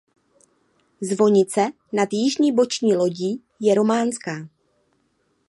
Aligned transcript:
Zvonice 1.01 1.71
nad 1.91 2.09
jižní 2.13 2.51
boční 2.51 2.95
lodí 2.95 3.43
je 3.59 3.75
románská. 3.75 4.47